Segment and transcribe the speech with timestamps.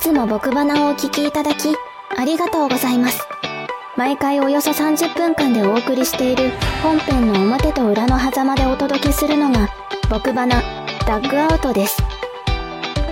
[0.00, 1.76] つも僕花をお聞きいただき、
[2.16, 3.20] ありがとうございます。
[3.96, 6.50] 毎回およそ30分間でお送りしている
[6.82, 9.68] 本編の表と裏の狭間でお届けするのが、
[10.08, 10.62] 僕花
[11.06, 12.02] ダッグアウトです。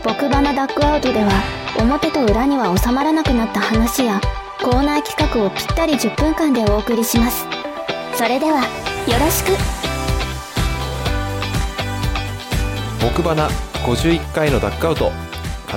[0.02, 1.30] 僕花ダッグアウトでは、
[1.78, 4.18] 表と裏には収まらなくなった話や、
[4.62, 7.46] コーナー企画をぴったり10分間でお送りします。
[8.14, 9.52] それでは、よろしく
[13.00, 13.48] 木花
[13.84, 15.27] 51回のダックアウト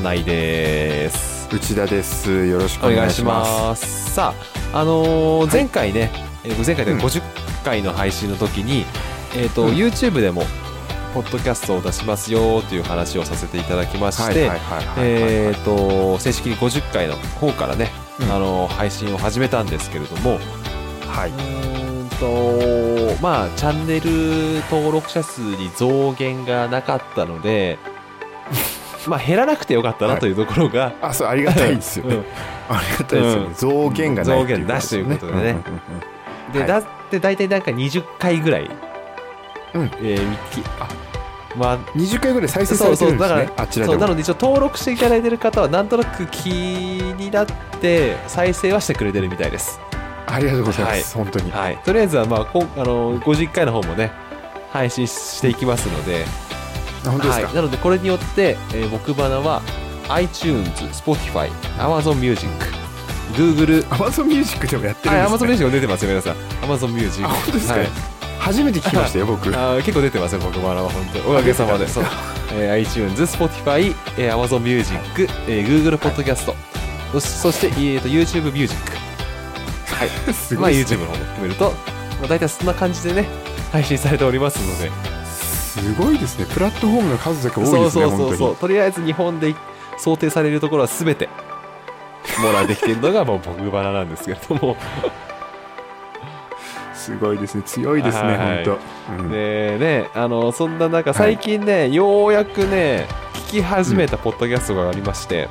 [0.02, 1.48] 金井です。
[1.54, 2.48] 内田です。
[2.48, 4.08] よろしくおお願いします。
[4.08, 4.34] すさ
[4.73, 5.52] ああのーい。
[5.52, 6.09] 前回ね、
[6.44, 7.00] えー前回でうん。
[7.00, 7.22] 50
[7.64, 8.84] 回の配信の時に、
[9.36, 9.76] えっ、と、うん。
[9.76, 10.42] YouTube でも
[11.14, 18.31] ポッドキャストを出しますよという話をさせていただきまして、はいはいはいはいえっ、と正式に50回の方からね、うん。
[18.31, 20.40] あのー配信を始めたんですけれども、
[21.06, 21.30] はい。
[21.30, 27.78] うーんとまあチャンネル登録者数に増減がなかったので
[29.08, 32.23] まあ減らなくてよかったなというところが、あそうありがたいですよね、うん。
[32.70, 33.54] ありがたいですよね、うん。
[33.54, 35.58] 増減がない増減なしということでね。
[36.53, 36.67] で、はい。
[36.67, 38.70] だって大体なんか20回ぐらい、
[39.73, 39.92] うん。
[40.02, 40.64] えー見き
[41.56, 43.50] まあ20回ぐらい再生されてるんですね。
[43.58, 43.94] あちらでも。
[43.94, 47.45] そうなので一応登録していただいてる方はなんとなく気になっ
[47.81, 49.80] て再生はしてくれてるみたいです。
[50.28, 51.52] ありがとうございます、本当に。
[51.52, 51.78] はい。
[51.84, 54.12] とりあえずはまあこんあの50回の方もね
[54.72, 56.25] 配信していきますので
[57.09, 59.61] はい、なのでこれによって、えー、僕花は
[60.09, 61.49] iTunes、Spotify、
[61.80, 62.47] Amazon Music、
[63.33, 66.35] Google、Amazon Music でもやってはい、るん Amazon ですね Music も出てますよ、皆さん。
[66.63, 67.25] Amazon Music。
[67.25, 67.88] あ本当ですか、はい
[68.41, 71.25] 初めて聞きましたよ 僕あー結構出てますよ、僕花は本当に。
[71.27, 71.88] おかげさまで。
[71.88, 72.05] そう
[72.53, 74.97] えー iTunes、Spotify、えー Amazon Music、
[75.47, 76.52] えー Google Podcast、
[77.13, 78.75] そしそして、えーと YouTube Music。
[79.94, 80.07] はい。
[80.07, 81.66] いですね YouTube の方も含めると、
[82.19, 83.27] まあ、大体そんな感じでね、
[83.72, 85.11] 配信されておりますので。
[85.72, 86.45] すごいですね。
[86.45, 88.55] プラットフォームの数だけ多いそうですねそうそうそう。
[88.58, 89.55] とりあえず日本で
[89.97, 91.30] 想定されるところは全て
[92.44, 94.75] 網羅できているのが もう僕花なんですけれども。
[96.94, 97.63] すごいですね。
[97.63, 99.31] 強いですね、はい本当、うん。
[99.31, 103.07] でね、あのそんな中最近ね、ようやくね
[103.47, 105.47] 聞き始めたポッドキャストがありまして、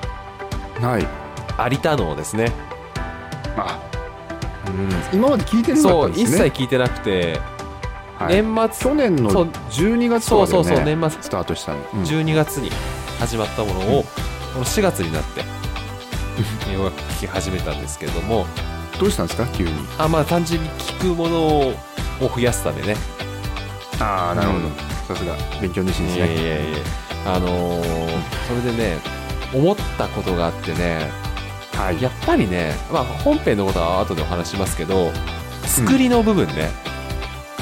[0.81, 1.07] はい。
[1.73, 2.53] 有田のですね、
[3.57, 3.79] あ
[5.13, 6.51] 今まで聞いてなかそう一ったんですね。
[6.51, 7.60] 切聞いてなくて、はい
[8.29, 9.45] 年末去年のそう。
[9.71, 11.23] 12月そうそうとかだよねそう年末。
[11.23, 11.73] スタートした。
[11.73, 12.03] の、うん。
[12.03, 12.71] 12月に
[13.19, 14.03] 始まったものを、
[14.53, 15.41] この4月になって
[16.73, 18.47] ようやく聞き始めたんですけれども。
[18.99, 19.47] どうしたんですか？
[19.47, 19.73] 急に。
[19.97, 21.75] あまあ単純に聞くものを
[22.21, 22.97] 増やすためね。
[23.99, 24.69] ああなるほど。
[25.15, 25.35] さすが。
[25.59, 26.27] 勉強熱心ですね。
[26.27, 26.79] いやいやいや
[27.25, 27.83] あのー
[28.47, 28.99] それでね
[29.55, 31.11] 思ったことがあってね。
[31.73, 32.03] はい。
[32.03, 35.11] やっぱりね、まあ、本編のことは後でお話しますけど
[35.65, 36.69] 作りの部分ね、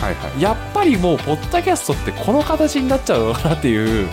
[0.01, 0.41] はいはい。
[0.41, 4.09] やっぱりもうポッドキャストってこの形になっちゃうのかなっていう。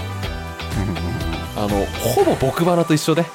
[1.58, 3.24] あのほぼ僕花と一緒で、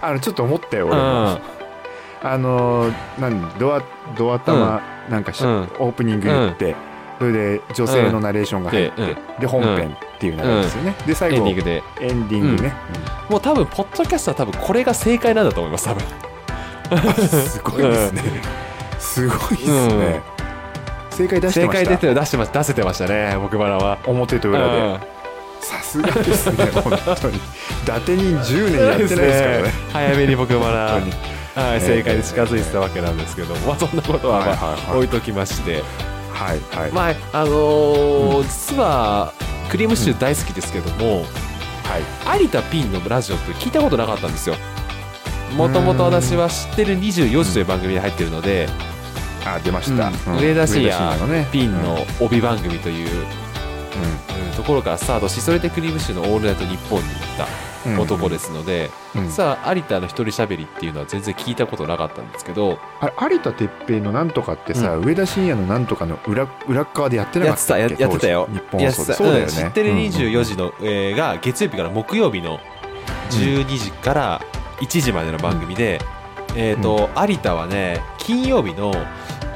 [0.00, 1.40] あのちょっと思ったよ俺も、うん。
[2.22, 3.82] あのー何ドア
[4.16, 4.80] ドア玉
[5.10, 5.62] なんかし、うん。
[5.80, 6.76] オープニング言って、
[7.18, 9.16] それで女性のナレーションが入って、うん。
[9.40, 11.82] で本編っていう流れですよね、で最後エンディングで。
[12.00, 12.72] エンディングね、
[13.28, 16.04] もう多分ポッドキャストは多分これが正解なんだと思います多分。
[16.22, 16.27] うん
[17.48, 18.22] すごいですね、
[18.98, 20.20] すごいですね、
[21.10, 21.84] 正解出して正ました？
[21.84, 23.98] 解出て出してま出せてましたね僕花は。
[24.06, 24.98] 表と裏で、うん。
[25.60, 27.36] さすがですね 本当に。
[27.36, 27.40] 伊
[27.86, 29.72] 達人10年やってないですからね。
[29.92, 31.12] 早めに僕花本当に。
[31.68, 34.96] はい、正解に近づいてたわけなんですけど、まあそんなことはまあはいはいはい。
[34.98, 35.82] 置いときまして、
[36.32, 38.42] はいはい、まああのーうん。
[38.44, 39.32] 実は
[39.68, 41.24] クリームシチュー大好きですけども、
[42.24, 42.42] はい。
[42.42, 44.54] 有田ピンのラジオって聞いたことなかったんですよ
[45.56, 48.68] もともと私は知ってる24時という番組に入ってるので、
[49.44, 50.38] あ出ました、うん。
[50.38, 51.48] 上田晋也のね。
[51.50, 53.10] ピンの帯番組という、う
[54.46, 54.56] うん。
[54.56, 57.44] ところからスタートしそれでクリームシチューの「オールナイトニッポン」に行った
[57.90, 58.00] んうん。
[58.00, 59.30] 男ですので、うん。
[59.30, 67.96] さあ有田の一人喋りっていうのは全然聞いたことなかったんですけどあれ有田哲平のなんとかってさ、上田晋也のなんとかの裏裏っ側でやってなかやったっけ？
[67.96, 68.48] たややってたよ。
[68.52, 69.12] 日本放送で。
[69.14, 69.98] そうだよ知ってるうん。
[69.98, 72.58] 24時の、えーが月曜日から木曜日の
[73.30, 74.42] 12時から
[74.80, 76.00] 1時までの番組で、
[76.56, 78.92] えっ、と、有田はね金曜日の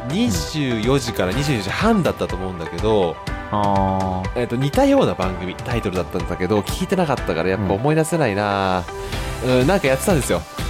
[0.09, 3.17] 24時から24時半だったと思うんだけど、
[3.51, 8.83] あえー、と似たような番組タイトルだったんだけど聞いてなかったからやっぱ思い出せないな、
[9.45, 10.41] うん、なんかやってたんですよ。
[10.41, 10.63] あ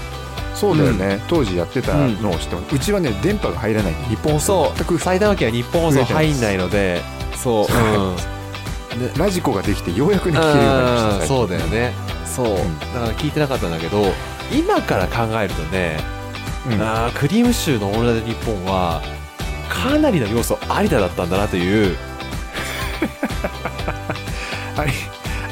[0.55, 3.94] そうだよね、当時やってたのを知ってます、うちはね電波が入らない。
[4.08, 4.72] 日本放送。
[4.76, 7.00] 全く埼玉県は日本放送入んないので
[7.34, 11.93] そう、うん、ラジコができてようやくね聞けるようになりましたそうだよね。
[12.26, 12.78] そう、ん。
[12.78, 14.02] だから聞いてなかったんだけど
[14.50, 15.98] 今から考えるとね、
[16.66, 16.80] うん。
[16.82, 19.02] あークリームシチューの「オールナイトニッポン」は
[19.68, 21.96] かなりの要素有田だったんだなという。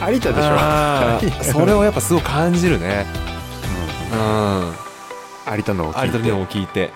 [0.09, 1.53] 有田でしょ。
[1.53, 3.07] それをやっぱすごい感じるね。
[4.13, 4.61] うん。
[4.61, 4.75] うん。
[5.57, 6.91] 有田のを聞いて。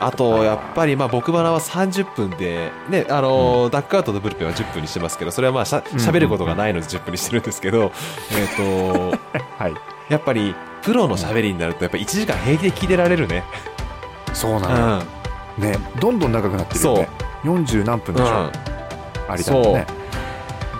[0.00, 7.90] あとやっぱりまあ僕バナは30分でねあのーダックアウトとブルペンは10分にしてますけどそれはまあしゃ喋ることがないので10分にしてるんですけど
[8.30, 9.18] えっと
[9.58, 9.74] はい
[10.08, 13.44] やっぱりプロの喋りになるとやっぱ1時間平気で聞いてられるね。
[14.32, 14.98] そうな
[15.58, 15.62] うん。
[15.62, 17.08] ねどんどん長くなってるよね。
[17.44, 18.40] 40何分でしょ。
[18.40, 19.38] うん。
[19.38, 19.86] 有田のね。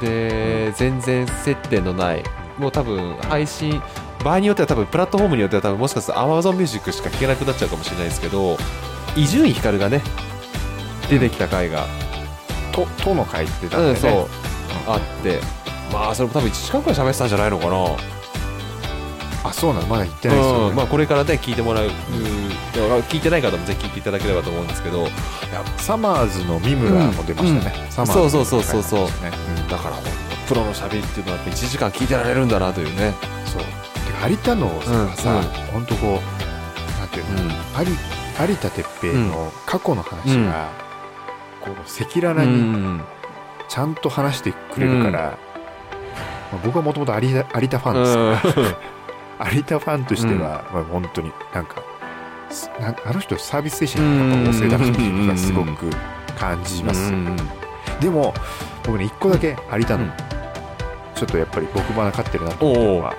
[0.01, 2.25] で全然接点のない。
[2.59, 3.83] もう多分配信
[4.25, 8.57] 場合によっては多分プラットフォームによっては多分もしかすると Amazon Music しか聴けなくなっちゃうかもしれないですけど
[9.17, 10.03] 伊集院光がね
[11.09, 11.87] 出てきた回が、
[12.71, 13.91] ととの会ってたんだよね。
[13.91, 14.27] うんそう。
[14.87, 15.41] あって。
[15.93, 18.18] まあそれも多分1時間くらい喋ってたんじゃないのかな
[19.49, 19.87] あそうなの。
[19.87, 20.69] まだ言ってないですよね。
[20.69, 20.77] うん。
[20.77, 21.93] まあ、これからね聞いてもらう、うん
[23.09, 25.09] 聞いてない方もぜひ聞いていただければと思うんですけど。
[25.79, 29.29] サマーズの三村も出ましたね、サマーズのそうそうそうそうそう。
[29.65, 29.69] ん。
[29.69, 33.15] だから本当プロの喋りっていうのはやっぱ1時間聞いてられるんだなというね、
[33.47, 33.63] そう。
[34.31, 35.09] 有田のうん。
[35.17, 35.43] さ、うん。
[35.73, 37.53] ほんとこうなんていうの、
[37.83, 40.47] 有有田哲平の過去の話うん。
[40.47, 40.69] が、
[41.61, 43.01] こう赤裸々うにん
[43.69, 45.39] ちゃんと話してくれるから、
[46.53, 48.79] まあ僕はもともと有田有田ファンですから、
[49.55, 51.83] 有田ファンとしては、まあ、本当になんか
[52.51, 55.91] すなあの人サービス精神がやっぱ旺盛だなっていうのがすごく
[56.37, 57.37] 感じます、うん
[58.01, 58.33] でも
[58.85, 60.13] 僕ね一個だけ有田の、うん。
[61.15, 63.15] ちょっとやっぱり僕ばな勝ってるなと思ったのは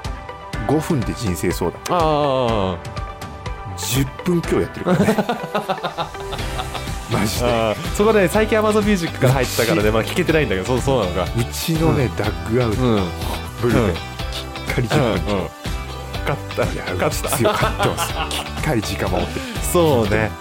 [0.68, 1.82] 5分で人生相談。
[1.90, 2.78] あ
[3.78, 5.16] 10分今日やってるからね。
[7.12, 7.76] マジで。
[7.96, 11.32] そこで最近 Amazon Music から入ってたからね、 まあ、聞けてないんだけどそうそうなのか。
[11.38, 12.82] うちのね、ダッグアウト。
[12.82, 12.96] うん。
[12.96, 13.04] うん
[13.62, 13.94] ブルペン、うん。
[13.94, 14.00] きっ
[14.76, 15.50] かり10分、
[16.34, 16.74] 勝った。
[16.74, 17.38] いや勝った。
[17.38, 19.40] 強かってますきっかり時間守って。
[19.62, 20.32] そうね。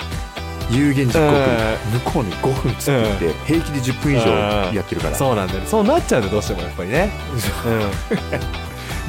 [0.70, 2.00] 有言実行うん。
[2.00, 4.29] 向こうに5分つってて、平気で10分以上
[4.75, 7.11] やってるから、そうなんだそうなっちゃうんだよどうしてもやっぱりね、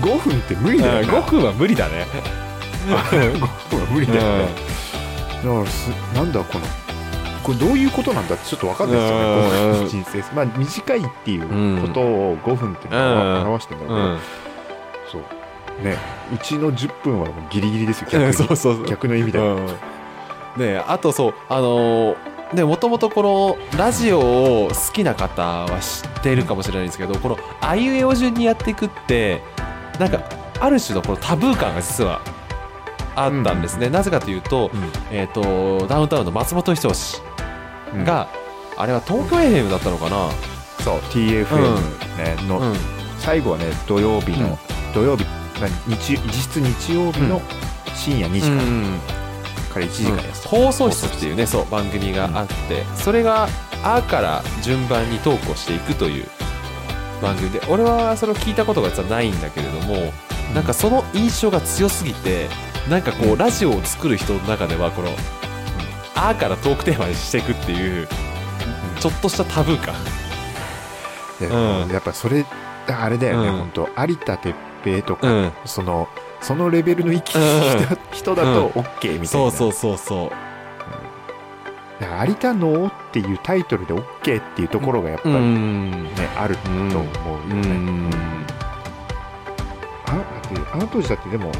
[0.01, 1.13] うん、 5分って無理だよな。
[1.19, 2.07] 5分は無理だね。
[2.87, 4.47] 5分は無理だよね、
[5.43, 6.65] だからすなんだこの
[7.43, 9.31] これどういうことなんだってちょっと分かんないですよね、うん。
[9.31, 10.23] 5分の人生。
[10.33, 14.17] まあ短いっていうことを5分っていうのは表してるんだけど、うん。
[14.17, 14.48] そう
[15.83, 15.97] ね
[16.33, 18.33] うちの10分はもうギリギリですよ 逆に。
[18.33, 19.67] そうそう逆の意味で、うん。
[20.57, 22.15] ねあとそうあのー
[22.53, 24.19] ねもともとこのラジオ
[24.65, 29.43] を好きな方は知っているかもしれないんですけどこのあいうえお順にやっていくって
[29.99, 30.19] なんか
[30.59, 32.21] ある種のこのタブー感が実は
[33.15, 34.91] あったんですね、なぜかというと,、うん。
[35.11, 35.31] えー、
[35.79, 37.21] とダウンタウンの松本人志
[37.93, 38.03] うん。
[38.05, 38.29] が、
[38.77, 40.29] あれは東京 FM だったのかな、
[40.83, 41.75] そう TFM、
[42.17, 42.75] ねの、うん。
[43.17, 44.57] 最後はね土曜日の、うん。
[44.93, 45.29] 土曜日な
[45.67, 47.41] 日実質日曜日の
[47.95, 48.99] 深夜2時から,、うん。
[49.73, 53.47] から1時間やってた、放送室っていうねそう番組があって、それが
[53.83, 56.27] 「あ」から順番に投稿していくという
[57.21, 57.61] 番組で。
[57.67, 60.13] 俺はそれを聞いたことが実はないんだけれども
[60.53, 62.47] なんかその印象が強すぎて
[62.89, 63.37] なんかこう、うん。
[63.37, 65.09] ラジオを作る人の中ではこの
[66.15, 68.07] 「あ」からトークテーマにしていくっていう
[68.99, 69.93] ちょっとしたタブー感。
[71.39, 71.89] でうん。
[71.91, 72.45] やっぱそれ
[72.87, 73.57] あれだよね、うん。
[73.57, 73.89] 本当。
[74.07, 74.53] 有田哲
[74.83, 75.51] 平とか、うん。
[75.65, 76.07] その
[76.41, 77.41] そのレベルの生きうん。
[78.11, 80.29] 人だと OK みたいな、そうそうそうそう。
[82.01, 86.07] だから有田能っていうタイトルで OK っていうところがやっぱりね、ん。
[86.37, 87.01] あると思うよ
[87.51, 88.09] うね、ん。
[90.05, 90.23] あ
[90.73, 91.51] あの当時だってでも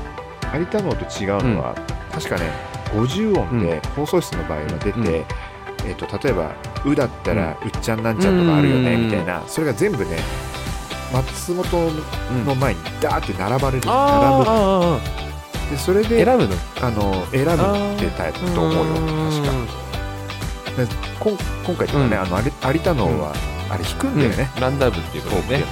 [0.54, 1.76] 有田能と違うのは、
[2.12, 2.50] 確かね
[2.94, 5.06] 50音で放送室の場合は出て、うん。
[5.86, 6.52] えー、と例えば
[6.86, 9.06] 「う」だったら「うっちゃんなんちゃん」とかあるよね、うん。
[9.08, 9.42] みたいな。
[9.48, 10.18] それが全部ね
[11.12, 11.92] 松本
[12.46, 16.56] の前にダーって並ばれる、あーあ並ぶでそれでー選ぶの？
[16.82, 17.56] あの選ぶっ
[18.00, 18.94] てたと思うよ
[19.32, 19.52] 確か。
[20.78, 20.88] で
[21.20, 22.14] こん今回とかね、うん。
[22.14, 23.34] あの有有田能は、
[23.70, 25.64] あれ弾くんだよね、ランダムっていうことね。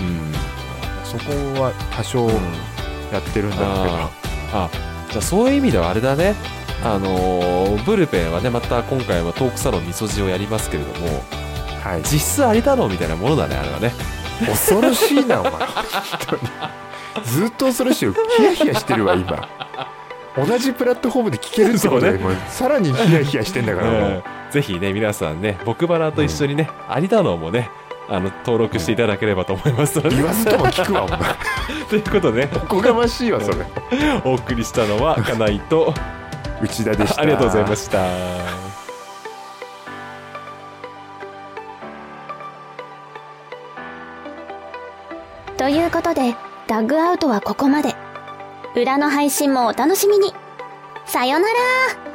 [0.00, 0.32] うん。
[1.04, 1.32] そこ
[1.62, 2.28] は多少
[3.12, 3.66] やってるんだけど、
[4.52, 4.68] あ
[5.10, 6.34] じゃあそういう意味ではあれだね。
[6.84, 11.24] あのーブルペンはねまた今回はトークサロンみそじをやりますけれども
[11.88, 13.92] はい、実質有田のみたいなものだねあれはね。
[14.46, 15.52] 恐ろしいなお前。
[17.24, 18.14] ずっと恐ろしいよ。
[18.36, 19.48] ヒヤヒヤしてるわ今。
[20.36, 27.70] 同じプラットフォームで聞けるってことで、ねさらにヒヤヒヤしてんだからもう、うんぜひね皆さんね僕バラと一緒にね、有田のもね
[28.08, 31.18] あの登録していただければと思いますので、言わずとも聞くわお前。
[31.88, 32.50] ということでね。
[32.54, 33.58] おこがましいわそれ。
[34.24, 35.92] お送りしたのは金井と
[36.62, 37.22] 内田でした。
[37.22, 38.67] ありがとうございました
[45.58, 46.36] ということで、
[46.68, 47.96] ダッグアウトはここまで。
[48.76, 50.32] 裏の配信もお楽しみに。
[51.04, 52.07] さよなら